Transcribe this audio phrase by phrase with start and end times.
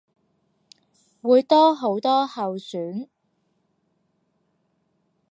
[1.21, 3.07] 會多好多候選